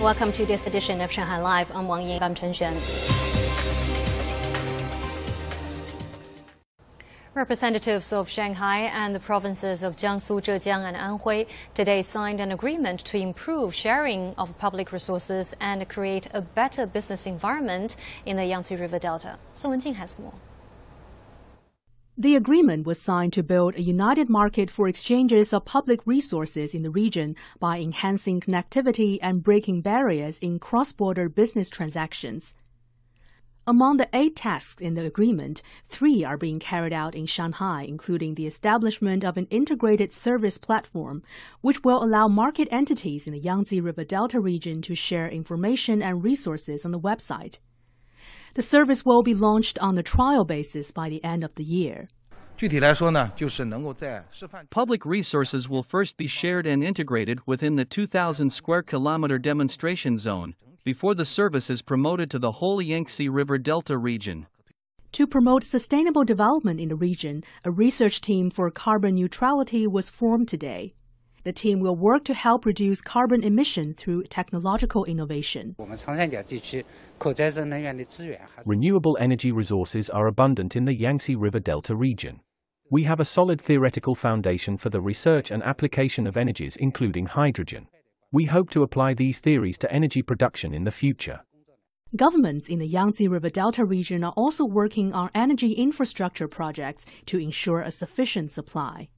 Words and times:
Welcome 0.00 0.30
to 0.32 0.44
this 0.44 0.66
edition 0.66 1.00
of 1.00 1.10
Shanghai 1.10 1.40
Live. 1.40 1.74
I'm 1.74 1.88
Wang 1.88 2.06
Ying. 2.06 2.22
I'm 2.22 2.34
Chen 2.34 2.52
Xuan. 2.52 2.76
Representatives 7.32 8.12
of 8.12 8.28
Shanghai 8.28 8.90
and 8.92 9.14
the 9.14 9.20
provinces 9.20 9.82
of 9.82 9.96
Jiangsu, 9.96 10.42
Zhejiang, 10.42 10.82
and 10.82 10.96
Anhui 10.98 11.46
today 11.72 12.02
signed 12.02 12.40
an 12.40 12.52
agreement 12.52 13.00
to 13.06 13.16
improve 13.16 13.74
sharing 13.74 14.34
of 14.36 14.58
public 14.58 14.92
resources 14.92 15.56
and 15.62 15.88
create 15.88 16.28
a 16.34 16.42
better 16.42 16.84
business 16.84 17.26
environment 17.26 17.96
in 18.26 18.36
the 18.36 18.44
Yangtze 18.44 18.76
River 18.76 18.98
Delta. 18.98 19.38
Song 19.54 19.72
Wenjing 19.72 19.94
has 19.94 20.18
more. 20.18 20.34
The 22.18 22.34
agreement 22.34 22.86
was 22.86 22.98
signed 22.98 23.34
to 23.34 23.42
build 23.42 23.74
a 23.74 23.82
united 23.82 24.30
market 24.30 24.70
for 24.70 24.88
exchanges 24.88 25.52
of 25.52 25.66
public 25.66 26.00
resources 26.06 26.72
in 26.72 26.82
the 26.82 26.88
region 26.88 27.36
by 27.60 27.78
enhancing 27.78 28.40
connectivity 28.40 29.18
and 29.20 29.42
breaking 29.42 29.82
barriers 29.82 30.38
in 30.38 30.58
cross-border 30.58 31.28
business 31.28 31.68
transactions. 31.68 32.54
Among 33.66 33.98
the 33.98 34.08
eight 34.14 34.34
tasks 34.34 34.80
in 34.80 34.94
the 34.94 35.04
agreement, 35.04 35.60
three 35.88 36.24
are 36.24 36.38
being 36.38 36.58
carried 36.58 36.94
out 36.94 37.14
in 37.14 37.26
Shanghai, 37.26 37.82
including 37.82 38.34
the 38.34 38.46
establishment 38.46 39.22
of 39.22 39.36
an 39.36 39.46
integrated 39.50 40.10
service 40.10 40.56
platform, 40.56 41.22
which 41.60 41.84
will 41.84 42.02
allow 42.02 42.28
market 42.28 42.68
entities 42.70 43.26
in 43.26 43.34
the 43.34 43.40
Yangtze 43.40 43.78
River 43.78 44.04
Delta 44.04 44.40
region 44.40 44.80
to 44.80 44.94
share 44.94 45.28
information 45.28 46.00
and 46.00 46.24
resources 46.24 46.86
on 46.86 46.92
the 46.92 46.98
website. 46.98 47.58
The 48.56 48.62
service 48.62 49.04
will 49.04 49.22
be 49.22 49.34
launched 49.34 49.78
on 49.80 49.98
a 49.98 50.02
trial 50.02 50.46
basis 50.46 50.90
by 50.90 51.10
the 51.10 51.22
end 51.22 51.44
of 51.44 51.54
the 51.56 51.62
year. 51.62 52.08
Public 54.70 55.04
resources 55.04 55.68
will 55.68 55.82
first 55.82 56.16
be 56.16 56.26
shared 56.26 56.66
and 56.66 56.82
integrated 56.82 57.46
within 57.46 57.76
the 57.76 57.84
2,000 57.84 58.48
square 58.48 58.82
kilometer 58.82 59.38
demonstration 59.38 60.16
zone 60.16 60.54
before 60.84 61.14
the 61.14 61.26
service 61.26 61.68
is 61.68 61.82
promoted 61.82 62.30
to 62.30 62.38
the 62.38 62.52
whole 62.52 62.80
Yangtze 62.80 63.28
River 63.28 63.58
Delta 63.58 63.98
region. 63.98 64.46
To 65.12 65.26
promote 65.26 65.62
sustainable 65.62 66.24
development 66.24 66.80
in 66.80 66.88
the 66.88 66.96
region, 66.96 67.44
a 67.62 67.70
research 67.70 68.22
team 68.22 68.50
for 68.50 68.70
carbon 68.70 69.16
neutrality 69.16 69.86
was 69.86 70.08
formed 70.08 70.48
today. 70.48 70.94
The 71.46 71.52
team 71.52 71.78
will 71.78 71.94
work 71.94 72.24
to 72.24 72.34
help 72.34 72.66
reduce 72.66 73.00
carbon 73.00 73.44
emission 73.44 73.94
through 73.94 74.24
technological 74.24 75.04
innovation. 75.04 75.76
Renewable 78.66 79.16
energy 79.20 79.52
resources 79.52 80.10
are 80.10 80.26
abundant 80.26 80.74
in 80.74 80.84
the 80.84 80.92
Yangtze 80.92 81.36
River 81.36 81.60
Delta 81.60 81.94
region. 81.94 82.40
We 82.90 83.04
have 83.04 83.20
a 83.20 83.24
solid 83.24 83.60
theoretical 83.60 84.16
foundation 84.16 84.76
for 84.76 84.90
the 84.90 85.00
research 85.00 85.52
and 85.52 85.62
application 85.62 86.26
of 86.26 86.36
energies 86.36 86.74
including 86.74 87.26
hydrogen. 87.26 87.86
We 88.32 88.46
hope 88.46 88.68
to 88.70 88.82
apply 88.82 89.14
these 89.14 89.38
theories 89.38 89.78
to 89.78 89.92
energy 89.92 90.22
production 90.22 90.74
in 90.74 90.82
the 90.82 90.90
future. 90.90 91.42
Governments 92.14 92.68
in 92.68 92.78
the 92.78 92.86
Yangtze 92.86 93.26
River 93.26 93.50
Delta 93.50 93.84
region 93.84 94.22
are 94.22 94.32
also 94.36 94.64
working 94.64 95.12
on 95.12 95.28
energy 95.34 95.72
infrastructure 95.72 96.46
projects 96.48 97.04
to 97.26 97.38
ensure 97.38 97.82
a 97.82 97.90
sufficient 97.90 98.52
supply. 98.52 99.08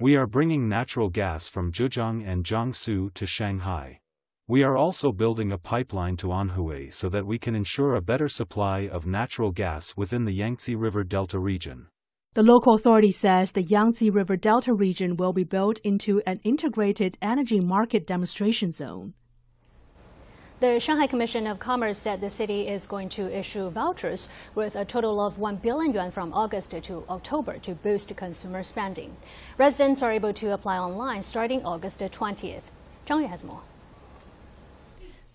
We 0.00 0.16
are 0.16 0.26
bringing 0.26 0.68
natural 0.68 1.08
gas 1.08 1.48
from 1.48 1.72
Zhejiang 1.72 2.24
and 2.24 2.44
Jiangsu 2.44 3.12
to 3.14 3.26
Shanghai. 3.26 3.98
We 4.46 4.62
are 4.62 4.76
also 4.76 5.10
building 5.10 5.50
a 5.50 5.58
pipeline 5.58 6.16
to 6.18 6.28
Anhui 6.28 6.92
so 6.92 7.08
that 7.08 7.26
we 7.26 7.38
can 7.38 7.56
ensure 7.56 7.94
a 7.94 8.02
better 8.02 8.28
supply 8.28 8.86
of 8.86 9.06
natural 9.06 9.52
gas 9.52 9.94
within 9.96 10.26
the 10.26 10.34
Yangtze 10.34 10.76
River 10.76 11.02
Delta 11.02 11.38
region. 11.38 11.88
The 12.34 12.42
local 12.42 12.74
authority 12.74 13.10
says 13.10 13.52
the 13.52 13.62
Yangtze 13.62 14.10
River 14.10 14.36
Delta 14.36 14.74
region 14.74 15.16
will 15.16 15.32
be 15.32 15.44
built 15.44 15.78
into 15.78 16.20
an 16.26 16.40
integrated 16.44 17.16
energy 17.22 17.58
market 17.58 18.06
demonstration 18.06 18.70
zone. 18.70 19.14
The 20.64 20.80
Shanghai 20.80 21.06
Commission 21.06 21.46
of 21.46 21.58
Commerce 21.58 21.98
said 21.98 22.22
the 22.22 22.30
city 22.30 22.68
is 22.68 22.86
going 22.86 23.10
to 23.10 23.30
issue 23.30 23.68
vouchers 23.68 24.30
with 24.54 24.76
a 24.76 24.84
total 24.86 25.20
of 25.20 25.36
1 25.36 25.56
billion 25.56 25.92
yuan 25.92 26.10
from 26.10 26.32
August 26.32 26.70
to 26.70 27.04
October 27.10 27.58
to 27.58 27.74
boost 27.74 28.16
consumer 28.16 28.62
spending. 28.62 29.14
Residents 29.58 30.00
are 30.00 30.10
able 30.10 30.32
to 30.32 30.54
apply 30.54 30.78
online 30.78 31.22
starting 31.22 31.62
August 31.66 31.98
20th. 31.98 32.62
Zhang 33.06 33.20
Yu 33.20 33.26
has 33.26 33.44
more. 33.44 33.60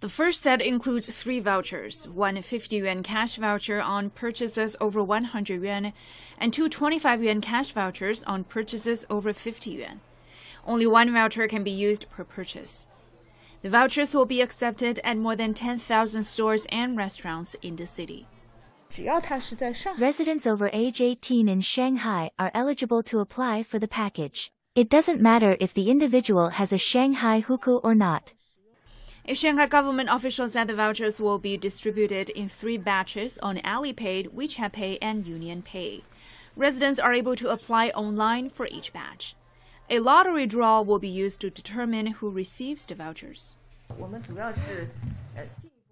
The 0.00 0.08
first 0.08 0.42
set 0.42 0.60
includes 0.60 1.06
three 1.06 1.38
vouchers 1.38 2.08
one 2.08 2.42
50 2.42 2.74
yuan 2.78 3.04
cash 3.04 3.36
voucher 3.36 3.80
on 3.80 4.10
purchases 4.10 4.74
over 4.80 5.04
100 5.04 5.62
yuan, 5.62 5.92
and 6.36 6.52
two 6.52 6.68
25 6.68 7.22
yuan 7.22 7.40
cash 7.40 7.70
vouchers 7.70 8.24
on 8.24 8.42
purchases 8.42 9.06
over 9.08 9.32
50 9.32 9.70
yuan. 9.70 10.00
Only 10.66 10.88
one 10.88 11.12
voucher 11.12 11.46
can 11.46 11.62
be 11.62 11.70
used 11.70 12.10
per 12.10 12.24
purchase. 12.24 12.88
The 13.62 13.70
vouchers 13.70 14.12
will 14.12 14.26
be 14.26 14.40
accepted 14.40 14.98
at 15.04 15.16
more 15.16 15.36
than 15.36 15.54
10,000 15.54 16.24
stores 16.24 16.66
and 16.72 16.96
restaurants 16.96 17.54
in 17.62 17.76
the 17.76 17.86
city. 17.86 18.26
Residents 19.98 20.46
over 20.46 20.68
age 20.72 21.00
18 21.00 21.48
in 21.48 21.60
Shanghai 21.60 22.30
are 22.38 22.50
eligible 22.52 23.02
to 23.04 23.20
apply 23.20 23.62
for 23.62 23.78
the 23.78 23.88
package. 23.88 24.52
It 24.74 24.90
doesn't 24.90 25.20
matter 25.20 25.56
if 25.60 25.72
the 25.72 25.90
individual 25.90 26.50
has 26.50 26.72
a 26.72 26.78
Shanghai 26.78 27.40
hukou 27.40 27.80
or 27.84 27.94
not. 27.94 28.32
A 29.24 29.34
Shanghai 29.34 29.68
government 29.68 30.08
official 30.10 30.48
said 30.48 30.66
the 30.66 30.74
vouchers 30.74 31.20
will 31.20 31.38
be 31.38 31.56
distributed 31.56 32.30
in 32.30 32.48
three 32.48 32.76
batches 32.76 33.38
on 33.38 33.58
Alipay, 33.58 34.28
WeChat 34.28 34.72
Pay, 34.72 34.98
and 34.98 35.24
Union 35.24 35.62
Pay. 35.62 36.02
Residents 36.56 36.98
are 36.98 37.12
able 37.12 37.36
to 37.36 37.48
apply 37.48 37.90
online 37.90 38.50
for 38.50 38.66
each 38.66 38.92
batch. 38.92 39.36
A 39.92 39.98
lottery 39.98 40.46
draw 40.46 40.80
will 40.80 40.98
be 40.98 41.06
used 41.06 41.38
to 41.40 41.50
determine 41.50 42.06
who 42.06 42.30
receives 42.30 42.86
the 42.86 42.94
vouchers. 42.94 43.56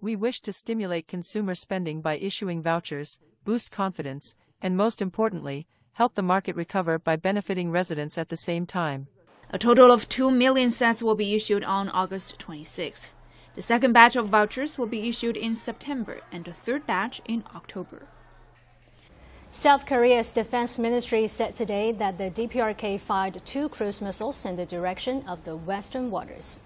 We 0.01 0.15
wish 0.15 0.39
to 0.39 0.51
stimulate 0.51 1.07
consumer 1.07 1.53
spending 1.53 2.01
by 2.01 2.17
issuing 2.17 2.63
vouchers, 2.63 3.19
boost 3.45 3.69
confidence, 3.69 4.33
and 4.59 4.75
most 4.75 5.03
importantly, 5.03 5.67
help 5.93 6.15
the 6.15 6.23
market 6.23 6.55
recover 6.55 6.97
by 6.97 7.15
benefiting 7.15 7.69
residents 7.69 8.17
at 8.17 8.29
the 8.29 8.37
same 8.37 8.65
time. 8.65 9.05
A 9.51 9.59
total 9.59 9.91
of 9.91 10.09
2 10.09 10.31
million 10.31 10.71
sets 10.71 11.03
will 11.03 11.13
be 11.13 11.35
issued 11.35 11.63
on 11.63 11.87
August 11.89 12.39
26th. 12.39 13.09
The 13.53 13.61
second 13.61 13.93
batch 13.93 14.15
of 14.15 14.29
vouchers 14.29 14.79
will 14.79 14.87
be 14.87 15.09
issued 15.09 15.37
in 15.37 15.53
September 15.53 16.21
and 16.31 16.43
the 16.43 16.53
third 16.53 16.87
batch 16.87 17.21
in 17.25 17.43
October. 17.53 18.07
South 19.53 19.85
Korea's 19.85 20.31
defense 20.31 20.79
ministry 20.79 21.27
said 21.27 21.55
today 21.55 21.91
that 21.91 22.17
the 22.17 22.31
DPRK 22.31 22.97
fired 22.97 23.41
two 23.43 23.67
cruise 23.67 24.01
missiles 24.01 24.45
in 24.45 24.55
the 24.55 24.65
direction 24.65 25.27
of 25.27 25.43
the 25.43 25.57
western 25.57 26.09
waters. 26.09 26.61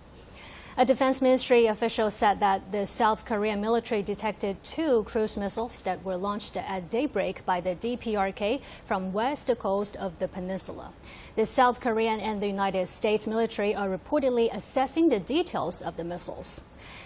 A 0.78 0.86
defense 0.86 1.20
ministry 1.20 1.66
official 1.66 2.12
said 2.12 2.40
that 2.42 2.72
the 2.72 2.86
South 2.86 3.26
Korean 3.26 3.60
military 3.60 4.04
detected 4.04 4.64
two 4.64 5.04
cruise 5.06 5.36
missiles 5.36 5.82
that 5.82 6.04
were 6.04 6.16
launched 6.16 6.58
at 6.58 6.92
daybreak 6.92 7.44
by 7.44 7.60
the 7.60 7.74
DPRK 7.74 8.62
from 8.86 9.14
west 9.14 9.50
coast 9.58 9.96
of 9.96 10.20
the 10.20 10.28
peninsula. 10.28 10.92
The 11.36 11.48
South 11.48 11.80
Korean 11.80 12.20
and 12.20 12.40
the 12.40 12.48
United 12.48 12.88
States 12.88 13.26
military 13.26 13.74
are 13.74 13.90
reportedly 13.90 14.54
assessing 14.54 15.10
the 15.10 15.20
details 15.20 15.82
of 15.82 15.98
the 15.98 16.04
missiles. 16.04 16.62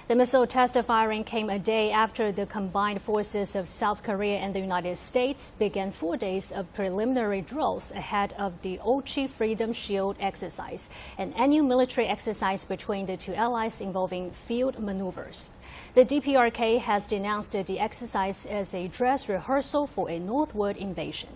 The 0.09 0.15
missile 0.15 0.47
test 0.47 0.75
firing 0.75 1.23
came 1.23 1.49
a 1.49 1.59
day 1.59 1.91
after 1.91 2.31
the 2.31 2.47
combined 2.47 3.01
forces 3.01 3.55
of 3.55 3.69
South 3.69 4.01
Korea 4.01 4.39
and 4.39 4.55
the 4.55 4.59
United 4.59 4.97
States 4.97 5.51
began 5.51 5.91
four 5.91 6.17
days 6.17 6.51
of 6.51 6.73
preliminary 6.73 7.41
drills 7.41 7.91
ahead 7.91 8.33
of 8.37 8.61
the 8.63 8.79
Ulchi 8.79 9.29
Freedom 9.29 9.71
Shield 9.71 10.15
exercise, 10.19 10.89
an 11.17 11.33
annual 11.33 11.65
military 11.65 12.07
exercise 12.07 12.65
between 12.65 13.05
the 13.05 13.17
two 13.17 13.35
allies 13.35 13.81
involving 13.81 14.31
field 14.31 14.79
maneuvers. 14.79 15.51
The 15.93 16.05
DPRK 16.05 16.79
has 16.79 17.05
denounced 17.05 17.51
the 17.51 17.79
exercise 17.79 18.45
as 18.45 18.73
a 18.73 18.87
dress 18.87 19.29
rehearsal 19.29 19.85
for 19.85 20.09
a 20.09 20.17
northward 20.17 20.75
invasion. 20.77 21.29